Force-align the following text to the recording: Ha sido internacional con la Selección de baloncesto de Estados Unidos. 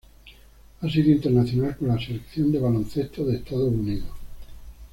Ha 0.81 0.89
sido 0.89 1.11
internacional 1.11 1.77
con 1.77 1.89
la 1.89 1.99
Selección 1.99 2.51
de 2.51 2.57
baloncesto 2.57 3.23
de 3.23 3.37
Estados 3.37 3.71
Unidos. 3.71 4.09